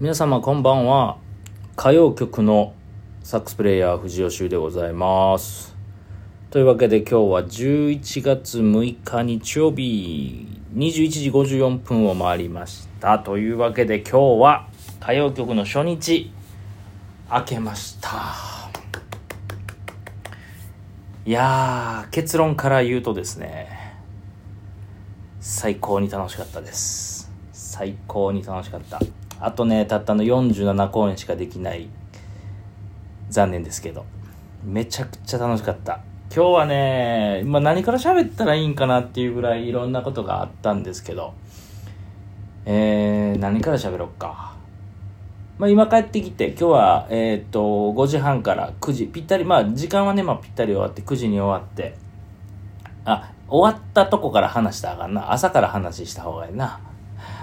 [0.00, 1.18] 皆様こんばんは。
[1.76, 2.72] 歌謡曲の
[3.22, 5.76] サックスプレイヤー藤吉でございます。
[6.48, 10.48] というわけで今日は11月6日日曜日。
[10.74, 13.18] 21時54分を回りました。
[13.18, 14.68] というわけで今日は
[15.02, 16.32] 歌謡曲の初日。
[17.30, 18.08] 明けました。
[21.26, 23.98] いやー結論から言うとですね。
[25.40, 27.30] 最高に楽しかったです。
[27.52, 28.98] 最高に楽しかった。
[29.40, 31.88] あとねたったの47公演しかできない
[33.30, 34.04] 残念ですけど。
[34.64, 36.00] めちゃくちゃ楽しかった。
[36.34, 41.32] 今日はね、まあ、何から喋ったらいいんかなっていうぐらいいろんなことがあったんですけど。
[42.66, 44.54] えー、何から喋ろっか。
[45.58, 47.60] まあ、今帰ってきて今日は、えー、っと
[47.92, 51.96] 5時半から9時ぴったりまあ時間はね、まあ、ぴったり終わって9時に終わって。
[53.04, 55.32] あ終わったとこから話したらあかんな。
[55.32, 56.80] 朝から話した方がいいな。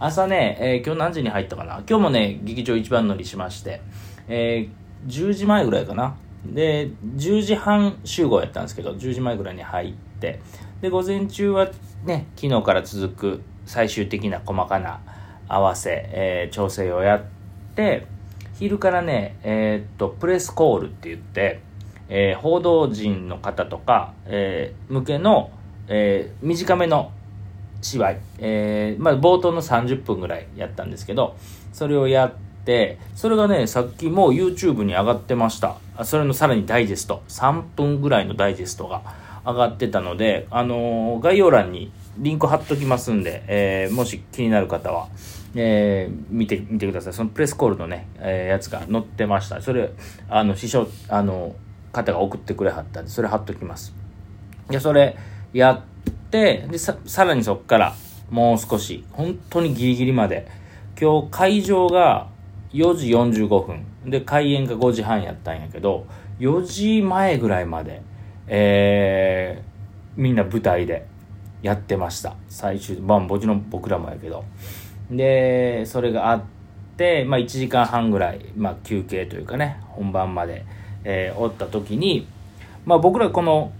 [0.00, 1.82] 朝ね、えー、今日何時に入ったかな？
[1.88, 3.80] 今日もね劇場一番乗りしまして、
[4.28, 6.16] えー、10時前ぐらいかな。
[6.44, 10.40] で10時半集合やったんですけど10時前ぐらいに入って
[10.80, 11.68] で午前中は
[12.04, 15.00] ね昨日から続く最終的な細かな
[15.48, 17.22] 合わせ、えー、調整をやっ
[17.74, 18.06] て
[18.54, 21.60] 昼からねえー、っとプレスコールって言って、
[22.08, 25.50] えー、報道陣の方とか、え向けの、
[25.86, 27.12] え短めの
[27.80, 31.36] 芝居、えまあ、冒頭の30分ぐらいやったんですけど
[31.72, 32.32] それをやっ
[32.64, 35.76] てそれがねさっきもう YouTube に上がってました。
[36.04, 37.22] それのさらにダイジェスト。
[37.28, 39.02] 3分ぐらいのダイジェストが
[39.44, 45.08] 上がってたので、あのー、概要欄にリンク貼っときますんで、えー、もし気になる方は、
[45.54, 47.12] えー、見てみてください。
[47.12, 49.60] そのプレスコールのね、えー、やつが載ってました。
[49.62, 49.90] それ
[50.28, 51.54] あの師匠あの
[51.92, 53.94] 方が送ってくれはったんでそれ貼っときます。
[54.68, 55.16] でそれ
[55.52, 55.88] やって
[56.30, 57.94] でさらにそっから
[58.30, 60.46] もう少し本当にギリギリまで。
[61.00, 62.26] 今日会場が
[62.72, 63.84] 4時45分。
[64.04, 66.06] で開演が5時半やったんやけど
[66.40, 68.00] 4時前ぐらいまで
[68.46, 71.06] えー、みんな舞台で
[71.62, 72.34] やってました。
[72.48, 74.44] 最終まあもちろん僕らもやけど。
[75.10, 76.42] でそれがあっ
[76.96, 80.64] てまあ1時間半ぐらい、まあ、休憩というかね本番まで、
[81.04, 82.26] えー、おった時に
[82.84, 83.72] まあ僕らこの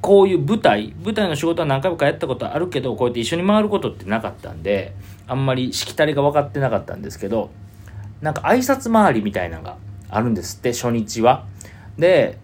[0.00, 4.94] こういう舞台舞台の仕事は何回かやったことあるけどこうやって一緒に回ることってなかったんで
[5.26, 7.50] あんまりしきたりが分かってなかったんですけど
[8.20, 9.76] なんか挨拶回りみたいなのが
[10.08, 11.46] あるんですって初日は。
[11.98, 12.38] で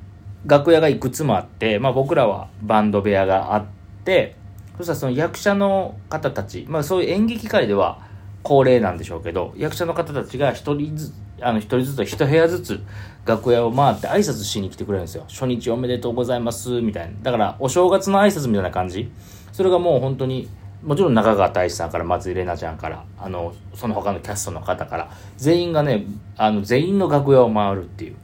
[0.45, 3.65] 楽屋がいくつもあって、まあ、僕らはバンド部屋があっ
[4.05, 4.37] て
[4.77, 8.06] そしたらその役者の方たち、まあ、そういう演劇界では
[8.47, 12.81] 恒例なんでしょうけど役者の方たちが一人ずつあの一人ずつ一部屋ずつ
[13.25, 15.25] 楽屋を回って挨拶しに来てくれるんですよ。
[15.29, 17.13] 初日おめでとうございますみたいな。
[17.23, 19.11] だからお正月の挨拶みたいな感じ。
[19.53, 20.49] それがもう本当に
[20.85, 26.05] もちろん中川大志さんから松井玲奈ちゃんからあのその他のキャストの方から全員がね
[26.37, 28.17] あの全員の楽屋を回るっていう。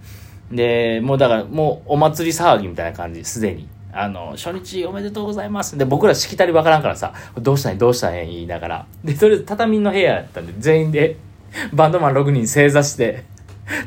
[0.53, 3.69] でもうだからもうお祭り騒ぎみたいな感じすでに。
[3.93, 11.17] あの初日おめでとうございますで僕らしきたりわからんからさどうしたんどうしたん言いながらでとりあえず畳の部屋やったんで全員で
[11.73, 13.25] バンドマン6人正座して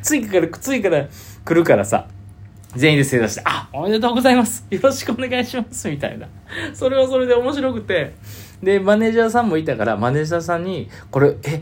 [0.02, 1.08] 次から次から
[1.44, 2.08] 来るからさ
[2.76, 4.66] 全員で正座して、あ、おめでとうございます。
[4.70, 5.90] よろしくお願いします。
[5.90, 6.28] みたいな。
[6.74, 8.14] それはそれで面白くて。
[8.62, 11.62] で、マネージャーさんもいたから、マネージャーさんに、これ、え、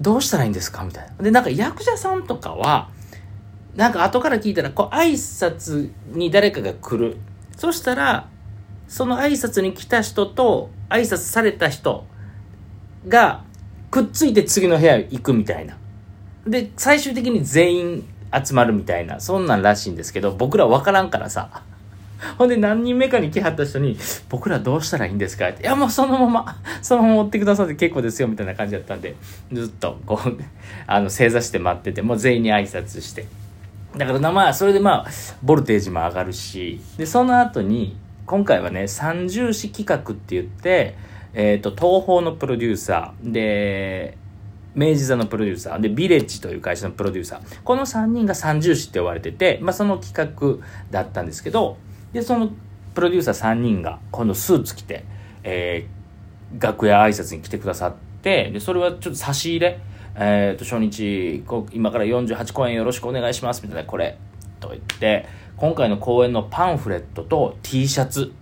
[0.00, 0.82] どうしたらいいんですか？
[0.82, 1.22] みたいな。
[1.24, 2.88] で、なんか役者さんとかは、
[3.74, 7.18] なんか後から聞いたら、こう、挨拶に誰かが来る。
[7.56, 8.28] そしたら、
[8.86, 12.06] その挨拶に来た人と、挨拶された人
[13.08, 13.42] が、
[13.90, 15.76] くっついて次の部屋行くみたいな。
[16.46, 18.04] で、最終的に全員
[18.44, 21.62] 集まるみたいな、そんなんらしいんですけど、僕ら分からんからさ。
[22.38, 25.48] ほんで何人目かに来はった人に、僕らどうしたらいいんですか？
[25.48, 29.16] って、いやもうそのまま、そのまま持ってくださって結構ですよ、みたいな感じだったんで、
[29.52, 30.38] ずっとこう、
[30.86, 33.26] あの、正座して待ってて、もう全員に挨拶して。
[33.96, 35.06] だからまあ、それでまあ、
[35.42, 37.96] ボルテージも上がるし、で、その後に、
[38.26, 40.96] 今回はね、三重視企画って言って、
[41.32, 44.18] えっ、ー、と、東宝のプロデューサー、で、
[44.74, 47.62] 明治座のプロデューサー、で、ビレッジという会社のプロデューサー。
[47.62, 51.78] この3人が三重視って呼ばれてて、まあ、その企画だったんですけど、
[52.12, 52.50] で、その
[52.94, 55.04] プロデューサー3人が、今度スーツ着て、
[55.42, 59.80] えー、楽屋挨拶に来てくださって、で、それはちょっと差し入れ、
[60.18, 64.18] えっ、ー、と、初日、今から48公演よろしくお願いします、みたいな、これ、
[64.60, 65.26] と言って、
[65.56, 68.32] 今回の公演のパンフレットと T シャツ、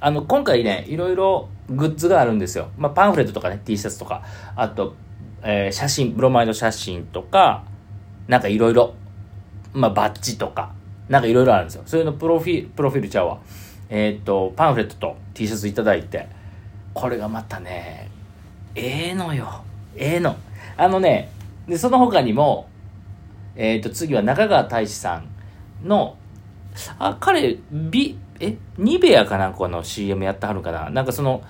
[0.00, 2.68] あの、今回ね、いろいろグッズがあるんですよ。
[2.76, 4.22] まあ、パンフレットとかね、T シャツとか、
[4.54, 4.94] あと、
[5.42, 7.64] えー、写真、ブロマイド写真とか、
[8.28, 8.94] なんかいろいろ、
[9.72, 10.74] まあ、バッジとか、
[11.08, 11.82] なんかいろいろあるんですよ。
[11.86, 13.38] そういうのプロフィール、プロフィールちゃうわ。
[13.88, 16.28] えー、っと、パンフレットと T シャツいただいて、
[16.92, 18.10] これがまたね、
[18.74, 19.65] ええー、のよ。
[19.96, 20.36] ええー、の。
[20.76, 21.30] あのね、
[21.68, 22.68] で、その他にも、
[23.56, 26.16] えっ、と、次は中川大志さんの、
[26.98, 31.42] あ、彼、ビ、え、ニベアかなんかの CM やってはるかななんかその、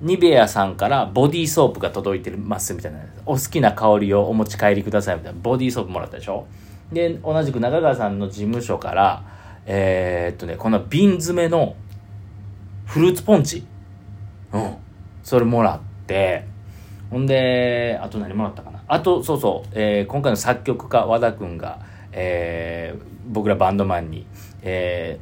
[0.00, 2.98] ニベアさんからボディーソープが届いてますみたいな。
[3.24, 5.38] お好きな香りをお持ち帰りくださいみたいな。
[5.40, 6.46] ボディーソープもらったでしょ
[6.92, 9.24] で、同じく中川さんの事務所から、
[9.66, 11.74] えーっとね、この瓶詰めの
[12.84, 13.64] フルーツポンチ。
[14.52, 14.76] うん。
[15.22, 16.46] それもらって、
[17.14, 18.82] ほんで、あと何もらったかな？
[18.88, 21.78] あと、そうそう、えー今回の作曲家、和田くんが、
[22.10, 23.02] えー
[23.32, 24.26] 僕らバンドマンに、
[24.62, 25.20] え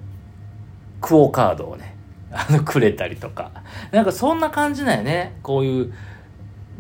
[1.01, 1.95] ークオカードをね、
[2.33, 3.51] あの、くれたりとか。
[3.91, 5.35] なんかそんな感じなんよね。
[5.43, 5.93] こういう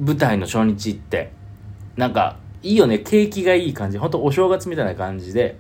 [0.00, 1.31] 舞台の初日って。
[1.97, 3.00] なんか、いいよね。
[3.00, 3.99] 景気がいい感じ。
[3.99, 5.56] ほんとお正月みたいな感じで、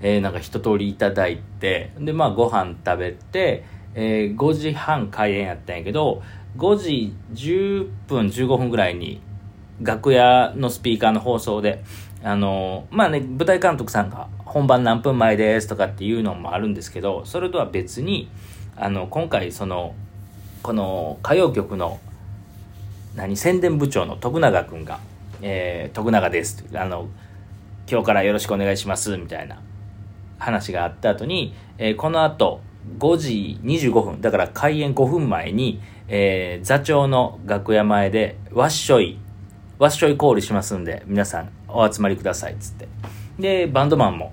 [0.00, 3.64] えーなんか一通りいただいて、で、まあご飯食べて、
[3.96, 6.22] えー5時半開演やったんやけど、
[6.58, 9.20] 5時10分15分ぐらいに、
[9.80, 11.84] 楽屋のスピーカーの放送で、
[12.24, 18.28] あのまあね、舞台監督さんが本番何分前ですとかっていうのもあるんですけど、それとは別に、
[18.76, 19.94] あの、今回その、
[20.64, 22.00] この歌謡曲の、
[23.14, 24.98] 何、宣伝部長の徳永くんが、
[25.42, 26.64] えー徳永です。
[26.74, 27.08] あの、
[27.88, 29.62] 今日からよろしくお願いします、みたいな
[30.38, 32.62] 話があった後に、えーこの後、
[32.98, 39.18] 5時25分、だから開演5分前に、えー座長の楽屋前で、わっしょい、
[39.78, 42.88] わっしょいコールしますんで、皆さんお集まりください、つって。
[43.38, 44.32] で、バンドマンも、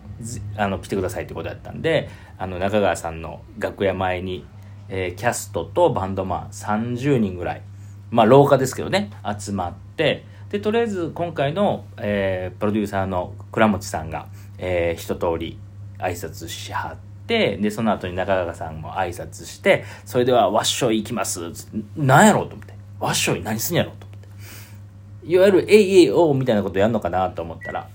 [0.58, 4.46] あの、来てくださいってことだったんで、あの、中川さんの楽屋前に、
[4.90, 7.62] えーキャストとバンドマン30人ぐらい、
[8.10, 14.28] まあ、廊下ですけどね、集まって、で、とりあえず今回の、えープロデューサーの倉持さんが、
[14.58, 15.60] えー一通り
[16.00, 21.52] 挨拶しはって、で、その後に中川さんも挨拶して、それではわっしょい行きます。
[21.96, 22.74] なんやろうと思って。
[23.00, 25.28] わっしょい何すんやろと思って。
[25.28, 27.90] いわゆる、えいえいおうみたいなことやんのかなと思ったら、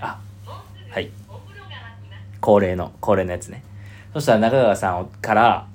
[0.00, 0.20] あ、
[0.90, 1.10] はい。
[2.40, 3.62] 恒例の、恒例のやつね。
[4.12, 5.66] そしたら中川さんから、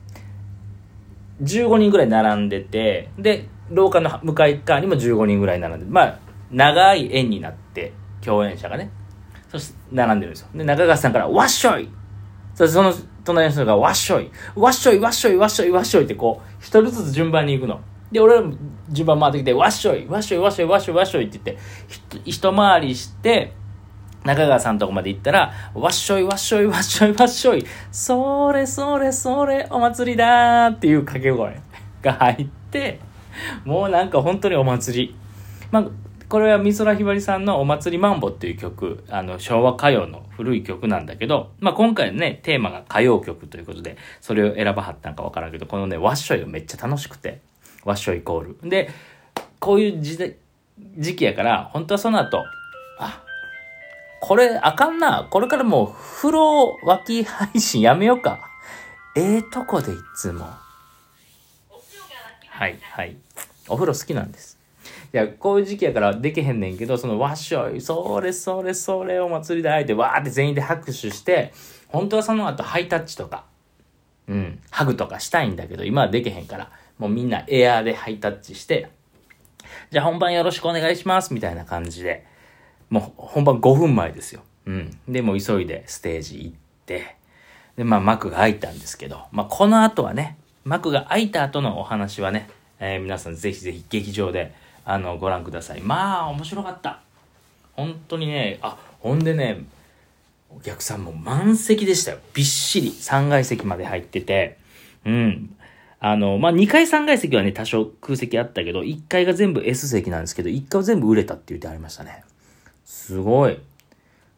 [1.42, 6.20] 15人ぐらい並んでて、で、廊下の向かい側にも15人ぐらい並んで、まあ、
[6.52, 8.90] 長い円になって、共演者がね、
[9.50, 10.48] そして並んでるんですよ。
[10.56, 11.90] で、中川さんから、わっしょい
[12.56, 17.80] そその隣の人が、わっしょいわっしょいわっしょいわっしょいわっしょいってこう、一人ずつ順番に行くの。
[18.12, 18.54] で、俺らも
[18.90, 23.54] 順番回ってきて、わっしょいわっしょいわっしょいわっしょいわっしょいって言って、ひ一回りして、
[24.24, 31.60] 中川さんのとこまで行ったら、わっしょいわっしょいわっしょいわっしょい、それそれそれお祭りだーっていう掛け声
[32.02, 33.00] が入って、
[33.66, 35.16] もうなんか本当にお祭り。
[35.72, 35.86] まあ、
[36.34, 47.40] これは美空ひばりさんのお祭りマンボっていう曲、あの、昭和歌謡の古い曲なんだけど、まあ今回ね、テーマが歌謡曲ということで、それを選ばはったんかわからんけど、このね、わっしょいがめっちゃ楽しくて、
[47.86, 48.68] わっしょいイコール。
[48.68, 48.90] で、
[49.60, 50.36] こういう時代
[50.98, 52.44] 時期やから、本当はその後、
[52.98, 53.24] あ、
[54.20, 55.28] これあかんな。
[55.30, 58.40] これからもう風呂脇配信やめようか。
[59.16, 60.48] ええとこでいつも。
[62.50, 63.18] はい、はい。
[63.68, 64.63] お風呂好きなんです。
[65.14, 71.54] いや、こういう時期やからできへんねんけど、そのわっしょい、それそれそれお祭りで相手わーって全員で拍手して、
[71.88, 73.46] 本当はその後ハイタッチとか、
[74.28, 78.90] うん、ハグとかしたいんだけど、今はできへんから、もうみんなエアーでハイタッチして、
[79.92, 82.26] じゃあ本番よろしくお願いします、みたいな感じで、
[82.90, 84.42] もう本番5分前ですよ。
[84.66, 84.98] うん。
[85.08, 86.56] で、もう急いでステージ行っ
[86.88, 87.18] て、
[87.76, 94.54] で、まあ幕が開いたんですけど、まあこの後はね、幕が開いた後のお話はね、えー皆さんぜひぜひ劇場で、
[94.86, 95.82] あの、ご覧ください。
[95.82, 97.02] まあ、面白かった。
[97.74, 99.64] 本当にね、あ、ほんでね、
[100.50, 102.20] お客さんも満席でしたよ。
[102.34, 104.58] びっしり3階席まで入ってて、
[105.06, 105.56] うん。
[106.00, 112.24] あの、まあ、2階3階席はね、多少空席あったけど、1階が全部 S 席なんですけど、1階は全部売れたって言ってありましたね。
[112.86, 113.58] すごい。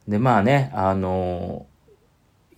[0.08, 1.66] で、まあね、あの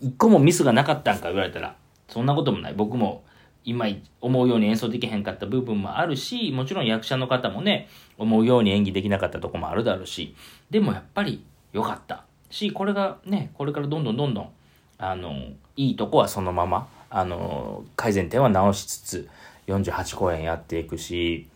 [0.02, 1.76] 一個もミスがなかったんか言われたら、
[2.10, 2.74] そんなこともない。
[2.74, 3.24] 僕も
[3.68, 3.86] 今
[4.22, 10.34] 思うように演奏できへんかった部分もあるし、もちろん役者の方もね、思うように演技できなかったとこもあるだろうし、
[10.70, 11.44] でもやっぱり
[11.74, 12.24] 良かった。
[12.50, 14.50] し、これがね、これからどんどんどんどん、
[14.98, 15.34] あの、
[15.76, 19.30] いいとこはそのまま、あの、改善点は直しつつ、
[19.68, 21.50] 48公演やっていくし、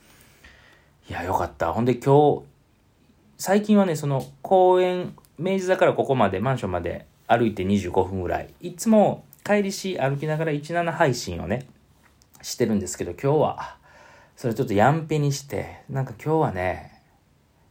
[1.10, 1.72] いや、よかった。
[1.72, 2.44] ほんで今日、
[3.38, 8.50] 最近はね、その公園、明治座からここまで、マンションまで歩いて25分ぐらい。
[8.60, 11.68] いつも帰りし歩きながら17配信をね、
[12.42, 13.78] してるんですけど、今日は、
[14.36, 17.02] それちょっとやんぺにして、なんか今日はね、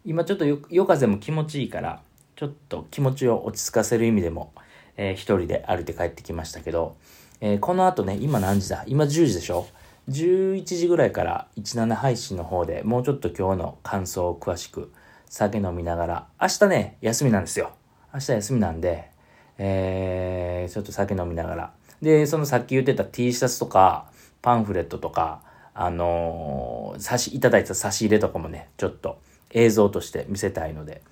[0.04, 2.02] 今ちょっと夜風も気持ちいいから、
[2.36, 4.52] ちょっと気持ちを落ち着かせる意味でも、
[4.96, 6.96] えー一人で歩いて帰ってきましたけど、
[7.40, 8.84] えーこの後ね、今何時だ？
[8.86, 9.66] 今10時でしょ
[10.08, 14.92] ?11 時ぐらいから17配信の方でもうちょっと今日の感想を詳しく
[15.26, 17.72] 酒飲みながら、明日ね、休みなんですよ。
[18.12, 19.10] 明日休みなんで、
[19.58, 21.72] えー、ちょっと酒飲みながら。
[22.02, 24.09] で、そのさっき言ってた T シャツとか、
[24.42, 25.42] パンフレットとか、
[25.74, 29.18] あのー、差し、いただいた差し入れとかもね、ちょっと
[29.50, 31.02] 映像として見せたいので、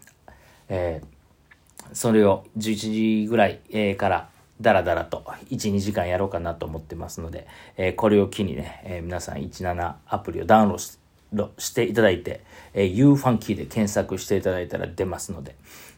[0.69, 4.29] えー、それを11時ぐらい、え、から
[4.61, 10.99] だらだらと1、2時間やろうかなと思ってますので、えー、これを機にね、えー、皆さん17アプリをダウンロー
[11.33, 12.41] ドしていただいて、
[12.75, 15.55] えー、YouFunky で検索していただいたら出ますので、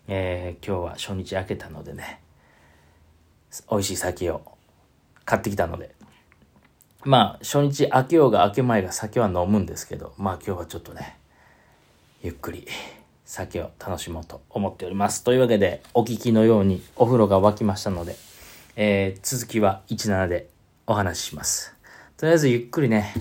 [0.08, 2.20] えー、今日は初日明けたのでね、
[3.70, 4.42] 美味しい酒を
[5.25, 5.94] 買ってきたので、
[7.04, 11.19] まあ、初日明けようが明け前が酒は飲むんですけど、まあ今日はちょっとね、
[12.23, 12.66] ゆっくり
[13.25, 15.25] 酒を楽しもうと思っております。
[15.25, 18.16] というわけで、お聞きのようにお風呂が沸きましたので、
[18.76, 20.50] えー、続きは17で
[20.87, 21.75] お話しします。
[22.19, 23.14] とりあえずゆっくりね、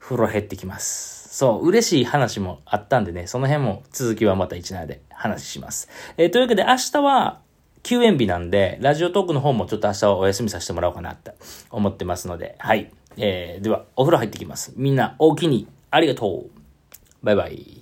[0.00, 1.28] 風呂減ってきます。
[1.36, 5.88] そう、嬉しい話もあったんでね、その辺も続きはまた17で話します。
[6.16, 7.40] えー、というわけで明日は
[7.86, 11.34] 休園日なんで、ラジオトークの方もちょっと明日はお休みさせてもらおうかなって
[11.70, 12.90] 思ってますので、はい。
[13.16, 14.72] えー、では、お風呂入ってきます。
[14.74, 16.50] みんな、大きにありがとう。
[17.22, 17.75] バイバイ。